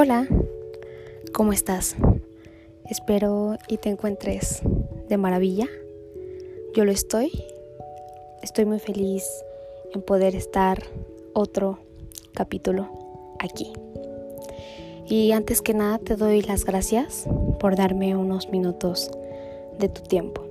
[0.00, 0.28] Hola,
[1.32, 1.96] ¿cómo estás?
[2.88, 4.60] Espero y te encuentres
[5.08, 5.66] de maravilla.
[6.72, 7.32] Yo lo estoy.
[8.40, 9.24] Estoy muy feliz
[9.92, 10.80] en poder estar
[11.32, 11.80] otro
[12.32, 12.88] capítulo
[13.40, 13.72] aquí.
[15.08, 17.26] Y antes que nada te doy las gracias
[17.58, 19.10] por darme unos minutos
[19.80, 20.44] de tu tiempo.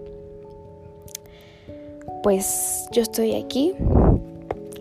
[2.22, 3.76] Pues yo estoy aquí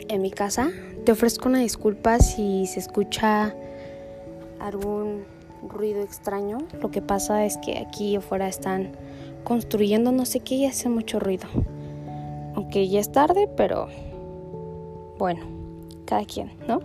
[0.08, 0.72] en mi casa.
[1.04, 3.54] Te ofrezco una disculpa si se escucha
[4.60, 5.24] algún
[5.62, 6.58] ruido extraño.
[6.80, 8.92] Lo que pasa es que aquí afuera están
[9.44, 11.46] construyendo no sé qué y hace mucho ruido.
[12.54, 13.88] Aunque ya es tarde, pero
[15.18, 15.40] bueno,
[16.04, 16.80] cada quien, ¿no?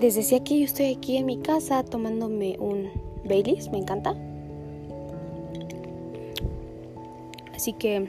[0.00, 2.88] Les decía que yo estoy aquí en mi casa tomándome un
[3.24, 4.14] Baileys, me encanta.
[7.54, 8.08] Así que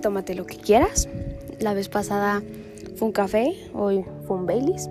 [0.00, 1.08] tómate lo que quieras.
[1.58, 2.42] La vez pasada
[2.96, 4.88] fue un café, hoy fue un Baileys.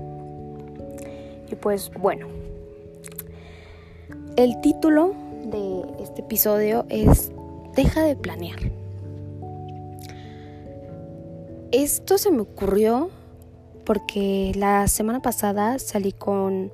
[1.63, 2.27] Pues bueno,
[4.35, 5.13] el título
[5.45, 7.31] de este episodio es
[7.73, 8.59] Deja de planear.
[11.71, 13.11] Esto se me ocurrió
[13.85, 16.69] porque la semana pasada salí con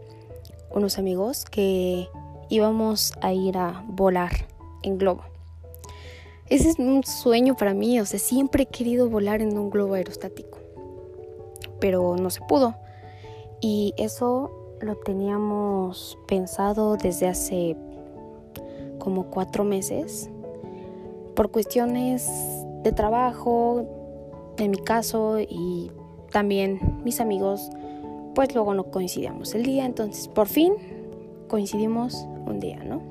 [0.74, 2.08] unos amigos que
[2.50, 4.32] íbamos a ir a volar
[4.82, 5.22] en globo.
[6.48, 9.94] Ese es un sueño para mí, o sea, siempre he querido volar en un globo
[9.94, 10.58] aerostático,
[11.80, 12.74] pero no se pudo.
[13.62, 17.76] Y eso lo teníamos pensado desde hace
[18.98, 20.30] como cuatro meses
[21.36, 22.30] por cuestiones
[22.84, 23.86] de trabajo,
[24.58, 25.92] en mi caso, y
[26.32, 27.70] también mis amigos,
[28.36, 30.74] pues luego no coincidíamos el día, entonces por fin
[31.48, 33.02] coincidimos un día, ¿no?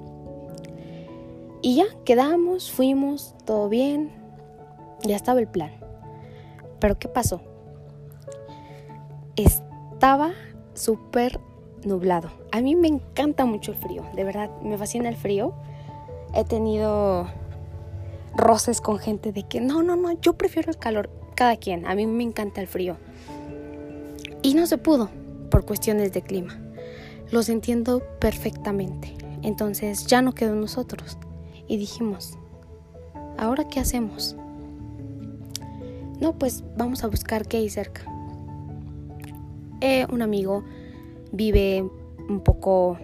[1.60, 4.12] Y ya, quedamos, fuimos, todo bien,
[5.02, 5.72] ya estaba el plan.
[6.78, 7.40] Pero ¿qué pasó?
[9.34, 10.32] Estaba
[10.74, 11.40] súper
[11.84, 12.30] nublado.
[12.52, 15.54] A mí me encanta mucho el frío, de verdad, me fascina el frío.
[16.34, 17.26] He tenido
[18.36, 21.94] roces con gente de que no, no, no, yo prefiero el calor, cada quien, a
[21.94, 22.96] mí me encanta el frío.
[24.42, 25.10] Y no se pudo
[25.50, 26.58] por cuestiones de clima.
[27.30, 29.14] Los entiendo perfectamente.
[29.42, 31.18] Entonces ya no quedó nosotros.
[31.66, 32.38] Y dijimos,
[33.36, 34.36] ¿ahora qué hacemos?
[36.20, 38.02] No, pues vamos a buscar qué hay cerca.
[39.80, 40.64] Eh, un amigo
[41.32, 41.82] vive
[42.28, 42.98] un poco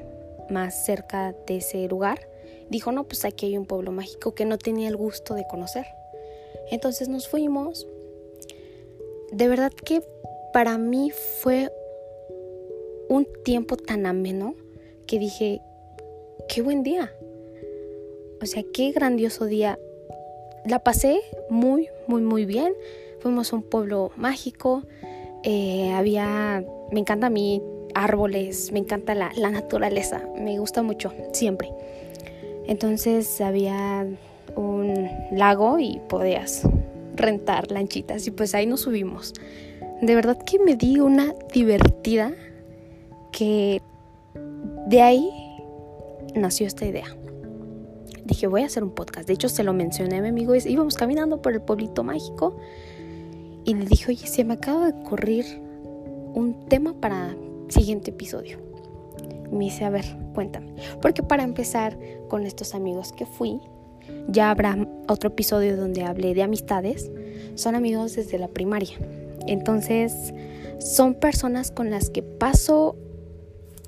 [0.51, 2.29] más cerca de ese lugar,
[2.69, 5.87] dijo, no, pues aquí hay un pueblo mágico que no tenía el gusto de conocer.
[6.71, 7.87] Entonces nos fuimos.
[9.33, 10.03] De verdad que
[10.53, 11.73] para mí fue
[13.09, 14.55] un tiempo tan ameno
[15.07, 15.61] que dije,
[16.49, 17.13] qué buen día.
[18.43, 19.79] O sea, qué grandioso día.
[20.67, 21.21] La pasé
[21.51, 22.73] muy, muy, muy bien.
[23.21, 24.83] Fuimos a un pueblo mágico.
[25.43, 27.63] Eh, había, me encanta a mí
[27.95, 31.71] árboles, me encanta la, naturaleza, me gusta mucho, siempre.
[32.67, 34.07] Entonces había
[34.57, 36.63] un lago y podías
[37.15, 39.35] rentar lanchitas y pues ahí nos subimos.
[40.01, 42.33] De verdad que me di una divertida
[43.33, 43.81] que
[44.87, 45.31] de ahí
[46.35, 47.07] nació esta idea.
[48.25, 49.29] Dije, voy a hacer un podcast.
[49.29, 50.55] De hecho, se lo mencioné a mi amigo.
[50.55, 52.57] Íbamos caminando por el pueblito mágico
[53.65, 55.45] y le dije, oye, se me acaba de ocurrir
[56.35, 57.35] un tema para
[57.75, 58.59] siguiente episodio.
[59.51, 60.05] Me dice, a ver,
[60.35, 60.75] cuéntame.
[61.03, 61.99] Porque para empezar
[62.29, 63.61] con estos amigos que fui,
[64.29, 64.77] ya habrá
[65.09, 67.11] otro episodio donde hablé de amistades.
[67.55, 68.97] Son amigos desde la primaria.
[69.47, 70.33] Entonces,
[70.79, 72.97] son personas con las que paso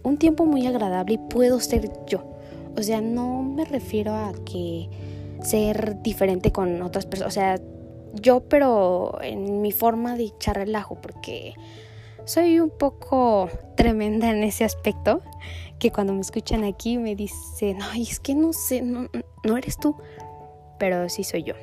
[0.03, 2.25] un tiempo muy agradable y puedo ser yo.
[2.77, 4.89] O sea, no me refiero a que
[5.43, 7.33] ser diferente con otras personas.
[7.33, 7.61] O sea,
[8.21, 11.55] yo, pero en mi forma de echar relajo, porque
[12.27, 15.23] soy un poco tremenda en ese aspecto,
[15.79, 19.09] que cuando me escuchan aquí me dicen, ay, es que no sé, no,
[19.45, 19.97] no eres tú,
[20.79, 21.55] pero sí soy yo.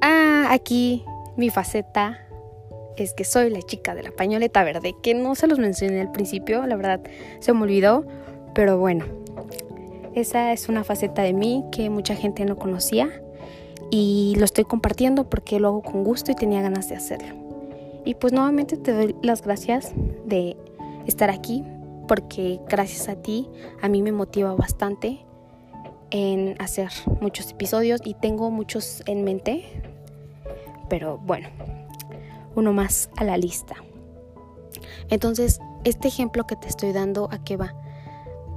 [0.00, 1.04] Ah, aquí
[1.36, 2.26] mi faceta
[2.96, 6.12] es que soy la chica de la pañoleta verde, que no se los mencioné al
[6.12, 7.00] principio, la verdad
[7.40, 8.06] se me olvidó,
[8.54, 9.04] pero bueno,
[10.14, 13.10] esa es una faceta de mí que mucha gente no conocía
[13.90, 17.51] y lo estoy compartiendo porque lo hago con gusto y tenía ganas de hacerlo.
[18.04, 19.92] Y pues nuevamente te doy las gracias
[20.24, 20.56] de
[21.06, 21.64] estar aquí
[22.08, 23.48] porque gracias a ti
[23.80, 25.24] a mí me motiva bastante
[26.10, 26.90] en hacer
[27.20, 29.82] muchos episodios y tengo muchos en mente.
[30.88, 31.48] Pero bueno,
[32.54, 33.76] uno más a la lista.
[35.08, 37.74] Entonces, este ejemplo que te estoy dando, ¿a qué va?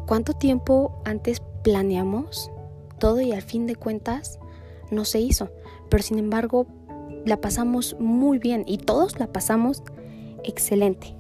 [0.06, 2.52] ¿Cuánto tiempo antes planeamos
[3.00, 4.40] todo y al fin de cuentas
[4.92, 5.50] no se hizo?
[5.90, 6.68] Pero sin embargo,
[7.26, 9.84] la pasamos muy bien y todos la pasamos
[10.44, 11.16] excelente.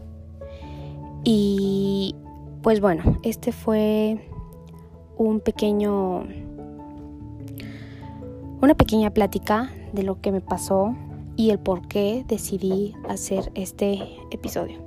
[1.23, 2.15] Y
[2.61, 4.19] pues bueno, este fue
[5.17, 6.27] un pequeño
[8.61, 10.95] una pequeña plática de lo que me pasó
[11.35, 13.99] y el por qué decidí hacer este
[14.31, 14.79] episodio.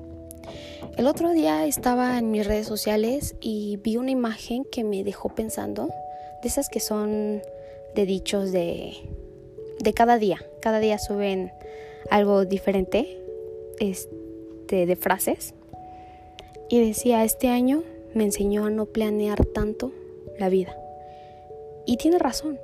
[0.97, 5.29] El otro día estaba en mis redes sociales y vi una imagen que me dejó
[5.29, 5.91] pensando,
[6.43, 7.41] de esas que son
[7.94, 8.94] de dichos de,
[9.80, 10.38] de cada día.
[10.60, 11.52] Cada día suben
[12.10, 13.20] algo diferente
[13.80, 15.54] este, de frases.
[16.69, 17.82] Y decía, este año
[18.14, 19.92] me enseñó a no planear tanto
[20.38, 20.76] la vida.
[21.86, 22.58] Y tiene razón.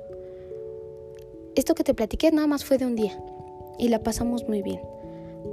[1.55, 3.17] Esto que te platiqué nada más fue de un día
[3.77, 4.81] y la pasamos muy bien.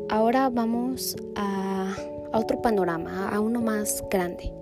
[0.09, 1.95] Ahora vamos a,
[2.33, 4.53] otro panorama, a uno más grande.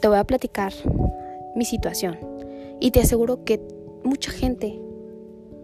[0.00, 0.72] Te voy a platicar
[1.54, 2.18] mi situación
[2.80, 3.60] y te aseguro que
[4.02, 4.80] mucha gente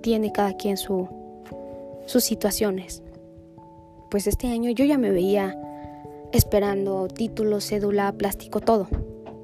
[0.07, 1.09] tiene cada quien su,
[2.07, 3.03] sus situaciones.
[4.09, 5.61] Pues este año yo ya me veía
[6.33, 8.87] esperando título, cédula, plástico, todo.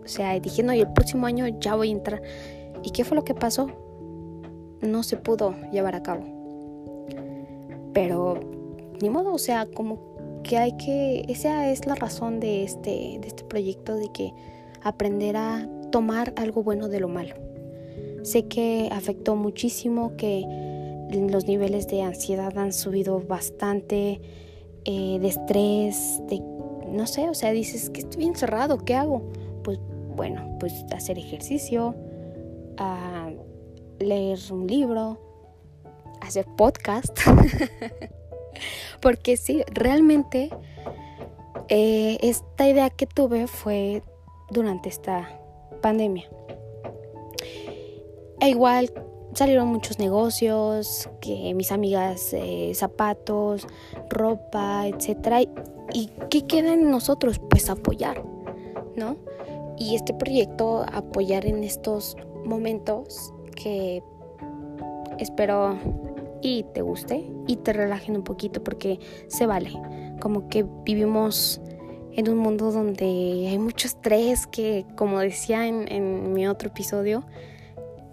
[0.04, 2.22] O sea, diciendo, y el próximo año ya voy a entrar.
[2.84, 3.72] ¿Y qué fue lo que pasó?
[4.82, 6.22] no se pudo llevar a cabo.
[7.92, 8.38] Pero
[9.00, 9.98] ni modo, o sea, como
[10.44, 14.32] que hay que, esa es la razón de este, de este proyecto, de que
[14.80, 17.34] aprender a tomar algo bueno de lo malo.
[18.22, 20.44] Sé que afectó muchísimo, que
[21.10, 24.20] los niveles de ansiedad han subido bastante,
[24.84, 26.40] eh, de estrés, de,
[26.88, 29.22] no sé, o sea, dices que estoy encerrado, ¿qué hago?
[29.62, 29.78] Pues
[30.16, 31.94] bueno, pues hacer ejercicio,
[32.78, 33.30] a
[33.98, 35.18] leer un libro,
[36.20, 37.18] hacer podcast.
[39.00, 40.50] Porque sí, realmente
[41.68, 44.02] eh, esta idea que tuve fue
[44.50, 45.28] durante esta
[45.80, 46.28] pandemia.
[48.42, 48.92] E igual
[49.34, 53.68] salieron muchos negocios, que mis amigas eh, zapatos,
[54.10, 55.42] ropa, etcétera.
[55.92, 57.38] ¿Y qué queda en nosotros?
[57.38, 58.24] Pues apoyar,
[58.96, 59.16] ¿no?
[59.78, 64.02] Y este proyecto, apoyar en estos momentos que
[65.20, 65.78] espero
[66.40, 68.98] y te guste y te relajen un poquito porque
[69.28, 69.70] se vale.
[70.20, 71.60] Como que vivimos
[72.14, 73.04] en un mundo donde
[73.48, 77.22] hay mucho estrés, que como decía en, mi otro episodio,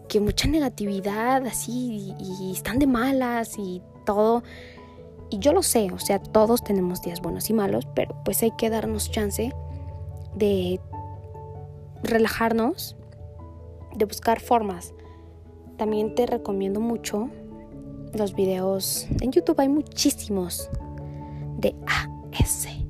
[0.09, 4.43] que mucha negatividad así y, están de malas y todo.
[5.29, 8.51] Y yo lo sé, o sea, todos tenemos días buenos y malos, pero pues hay
[8.57, 9.53] que darnos chance
[10.35, 10.81] de
[12.03, 12.97] relajarnos,
[13.95, 14.93] de buscar formas
[15.79, 17.29] también te recomiendo mucho
[18.13, 19.07] los videos.
[19.21, 20.69] En YouTube hay muchísimos
[21.57, 22.83] de ASMR.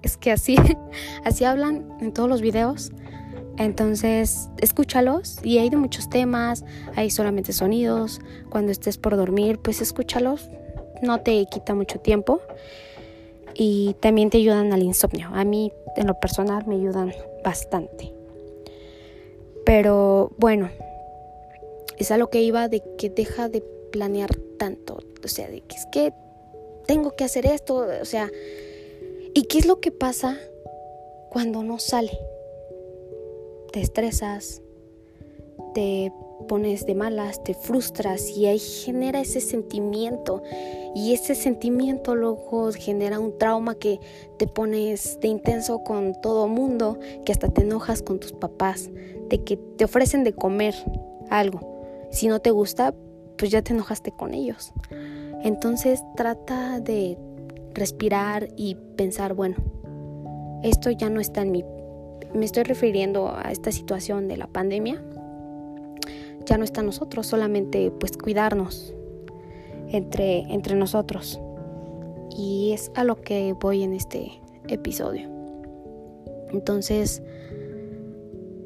[0.00, 0.56] Es que así,
[1.24, 2.90] así hablan en todos los videos.
[3.58, 6.64] Entonces, escúchalos y hay de muchos temas,
[6.96, 8.20] hay solamente sonidos.
[8.50, 10.48] Cuando estés por dormir, pues escúchalos.
[11.02, 12.40] No te quita mucho tiempo.
[13.54, 15.28] Y también te ayudan al insomnio.
[15.32, 17.12] A mí, en lo personal, me ayudan
[17.44, 18.14] bastante.
[19.66, 20.70] Pero bueno,
[21.98, 23.62] es a lo que iba de que deja de
[23.92, 24.98] planear tanto.
[25.22, 26.14] O sea, de que es que
[26.86, 27.86] tengo que hacer esto.
[28.00, 28.30] O sea,
[29.34, 30.38] ¿y qué es lo que pasa
[31.30, 32.18] cuando no sale?
[33.72, 34.62] Te estresas,
[35.74, 36.12] te
[36.48, 40.42] pones de malas, te frustras y ahí genera ese sentimiento
[40.94, 43.98] y ese sentimiento luego genera un trauma que
[44.38, 48.90] te pones de intenso con todo mundo, que hasta te enojas con tus papás,
[49.28, 50.74] de que te ofrecen de comer
[51.30, 51.60] algo.
[52.10, 52.94] Si no te gusta,
[53.38, 54.72] pues ya te enojaste con ellos.
[55.42, 57.16] Entonces trata de
[57.72, 59.56] respirar y pensar, bueno,
[60.62, 61.64] esto ya no está en mi...
[62.34, 65.02] Me estoy refiriendo a esta situación de la pandemia
[66.46, 68.94] ya no está nosotros, solamente pues cuidarnos
[69.88, 71.40] entre, entre nosotros.
[72.36, 75.28] Y es a lo que voy en este episodio.
[76.50, 77.22] Entonces,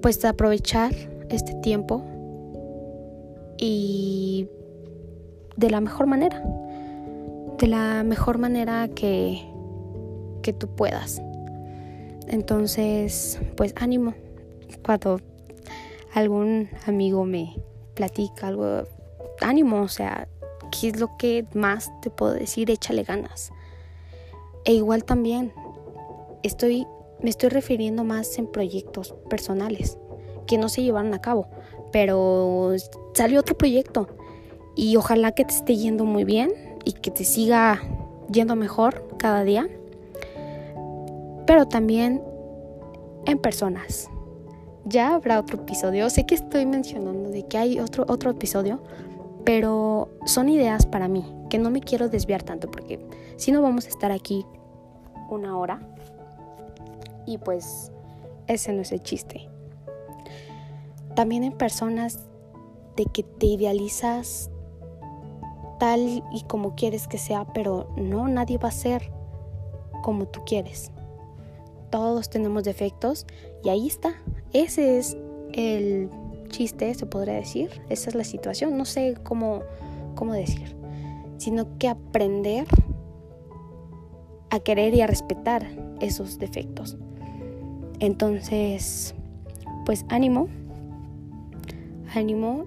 [0.02, 0.92] pues aprovechar
[1.28, 2.02] este tiempo
[3.58, 4.48] y
[5.56, 6.42] de la mejor manera,
[7.58, 9.42] de la mejor manera que,
[10.42, 11.20] que tú puedas.
[12.28, 14.14] Entonces, pues ánimo.
[14.84, 15.20] Cuando
[16.14, 17.56] algún amigo me
[17.94, 18.84] platica algo,
[19.40, 20.28] ánimo, o sea,
[20.70, 22.70] ¿qué es lo que más te puedo decir?
[22.70, 23.52] Échale ganas.
[24.64, 25.52] E igual también,
[26.42, 26.86] estoy,
[27.20, 29.98] me estoy refiriendo más en proyectos personales
[30.46, 31.48] que no se llevaron a cabo,
[31.92, 32.72] pero
[33.14, 34.08] salió otro proyecto
[34.74, 36.52] y ojalá que te esté yendo muy bien
[36.84, 37.82] y que te siga
[38.30, 39.68] yendo mejor cada día,
[41.46, 42.22] pero también
[43.26, 44.10] en personas
[44.84, 46.08] ya habrá otro episodio.
[46.10, 48.80] Sé que estoy mencionando de que hay otro, otro episodio,
[49.44, 53.00] pero son ideas para mí, que no me quiero desviar tanto, porque
[53.36, 54.46] si no vamos a estar aquí
[55.28, 55.80] una hora.
[57.26, 57.90] Y pues
[58.46, 59.48] ese no es el chiste.
[61.14, 62.20] También en personas
[62.96, 64.50] de que te idealizas
[65.78, 69.10] tal y como quieres que sea, pero no, nadie va a ser
[70.02, 70.92] como tú quieres.
[71.96, 73.24] Todos tenemos defectos
[73.64, 74.16] y ahí está.
[74.52, 75.16] Ese es
[75.54, 76.10] el
[76.50, 77.70] chiste, se podría decir.
[77.88, 78.76] Esa es la situación.
[78.76, 79.62] No sé cómo,
[80.14, 80.76] cómo decir.
[81.38, 82.66] Sino que aprender
[84.50, 85.66] a querer y a respetar
[85.98, 86.98] esos defectos.
[87.98, 89.14] Entonces,
[89.86, 90.48] pues ánimo,
[92.14, 92.66] ánimo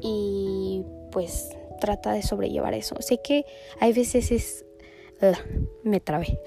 [0.00, 1.50] y pues
[1.82, 2.96] trata de sobrellevar eso.
[3.00, 3.44] Sé que
[3.78, 4.64] hay veces es...
[5.82, 6.38] me trabé.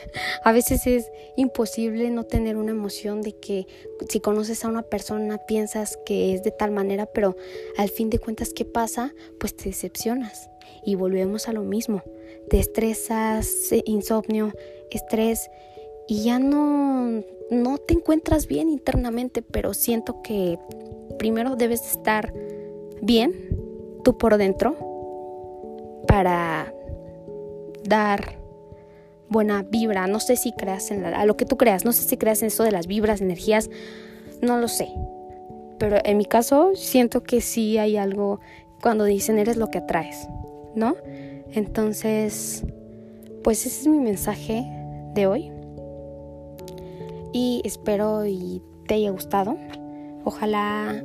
[0.44, 3.66] A veces es imposible no tener una emoción de que
[4.10, 7.36] si conoces a una persona piensas que es de tal manera, pero
[7.78, 9.14] al fin de cuentas, ¿qué pasa?
[9.40, 10.50] Pues te decepcionas.
[10.84, 12.04] Y volvemos a lo mismo.
[12.50, 14.54] Te estresas, eh, insomnio,
[14.92, 15.50] estrés
[16.08, 20.58] y ya no, no te encuentras bien internamente, pero siento que
[21.18, 22.34] primero debes estar
[23.02, 23.34] bien
[24.04, 24.76] tú por dentro
[26.08, 26.74] para
[27.84, 28.37] dar
[29.30, 30.08] buena vibra.
[30.08, 32.48] No sé si creas en a lo que tú creas, no sé si creas en
[32.48, 33.70] eso de las vibras, energías,
[34.42, 34.90] no lo sé.
[35.80, 38.40] Pero en mi caso siento que sí hay algo
[38.82, 40.28] cuando dicen eres lo que atraes,
[40.76, 40.96] ¿no?
[41.52, 42.64] Entonces,
[43.44, 44.66] pues ese es mi mensaje
[45.14, 45.52] de hoy.
[47.34, 49.58] Y espero y te haya gustado.
[50.24, 51.04] Ojalá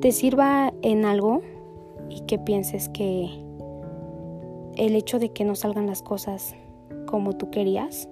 [0.00, 1.42] te sirva en algo
[2.08, 3.28] y que pienses que
[4.76, 6.54] el hecho de que no salgan las cosas
[7.14, 8.08] como tú querías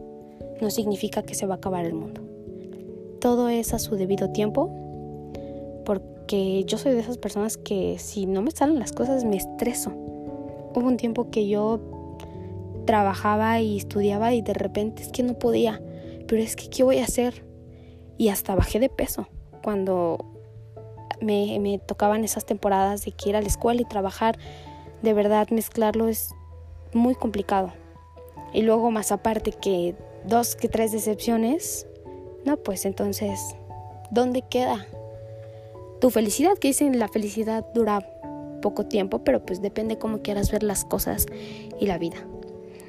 [0.61, 2.21] no significa que se va a acabar el mundo.
[3.21, 4.71] Todo es a su debido tiempo
[5.85, 9.90] porque yo soy de esas personas que si no me salen las cosas me estreso.
[9.90, 11.80] Hubo un tiempo que yo
[12.87, 15.82] trabajaba y estudiaba y de repente es que no podía,
[16.28, 17.44] pero es que ¿qué voy a hacer?
[18.18, 19.26] Y hasta bajé de peso
[19.64, 20.25] cuando
[21.21, 24.38] me, tocaban esas temporadas de que ir a la escuela y trabajar.
[25.02, 26.37] De verdad, mezclarlo es
[26.92, 27.73] muy complicado.
[28.52, 29.94] Y luego más aparte que
[30.26, 31.87] dos que tres decepciones,
[32.44, 33.40] no, pues entonces,
[34.11, 34.87] ¿dónde queda
[36.00, 36.59] tu felicidad?
[36.59, 38.06] Que dicen la felicidad dura
[38.61, 41.26] poco tiempo, pero pues depende cómo quieras ver las cosas
[41.80, 42.16] y la vida.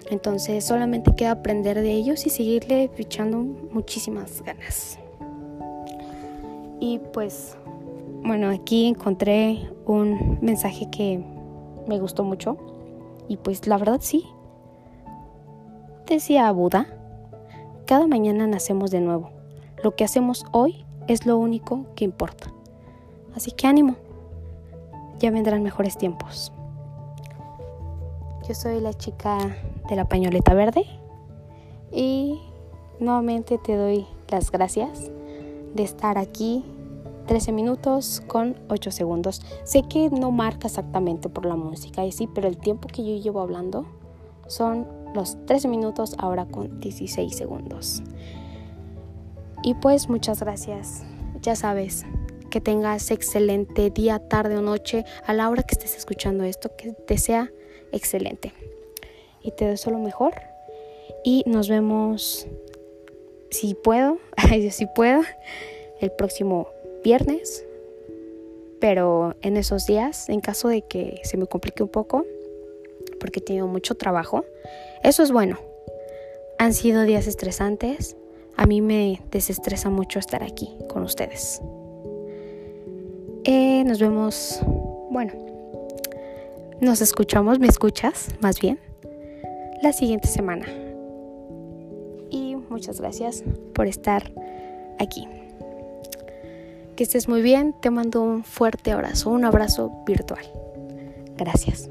[0.10, 5.00] Entonces solamente queda aprender de ellos y seguirle echando muchísimas ganas.
[6.80, 7.58] Y pues,
[8.24, 11.24] bueno, aquí encontré un mensaje que
[11.88, 12.58] me gustó mucho
[13.28, 14.26] y pues la verdad sí.
[16.08, 16.88] Decía Buda,
[17.86, 19.30] cada mañana nacemos de nuevo.
[19.82, 22.52] Lo que hacemos hoy es lo único que importa.
[23.34, 23.96] Así que ánimo,
[25.20, 26.52] ya vendrán mejores tiempos.
[28.48, 29.38] Yo soy la chica
[29.88, 30.86] de la pañoleta verde
[31.90, 32.42] y
[33.00, 35.10] nuevamente te doy las gracias
[35.74, 36.66] de estar aquí
[37.28, 39.42] 13 minutos con 8 segundos.
[39.64, 43.24] Sé que no marca exactamente por la música y sí, pero el tiempo que yo
[43.24, 43.86] llevo hablando
[44.48, 48.04] son los 13 minutos ahora con 16 segundos.
[49.64, 51.04] Y pues muchas gracias.
[51.42, 52.06] Ya sabes,
[52.50, 56.92] que tengas excelente día, tarde o noche a la hora que estés escuchando esto, que
[56.92, 57.52] te sea
[57.92, 58.54] excelente.
[59.42, 60.34] Y te deseo lo mejor
[61.24, 62.48] y nos vemos
[63.50, 64.20] si puedo,
[64.72, 65.22] si puedo,
[66.00, 66.68] el próximo
[67.04, 67.66] viernes,
[68.80, 72.26] pero en esos días, en caso de que se me complique un poco,
[73.20, 74.46] porque he tenido mucho trabajo,
[75.04, 75.60] eso es bueno.
[76.60, 78.16] Han sido días estresantes,
[78.56, 81.62] a mí me desestresa mucho estar aquí con ustedes.
[83.44, 84.62] Eh, nos vemos,
[85.10, 85.34] bueno,
[86.80, 88.80] nos escuchamos, me escuchas más bien,
[89.82, 90.66] la siguiente semana.
[92.30, 93.44] Y muchas gracias
[93.74, 94.32] por estar
[95.00, 95.28] aquí.
[96.96, 100.46] Que estés muy bien, te mando un fuerte abrazo, un abrazo virtual.
[101.36, 101.90] Gracias.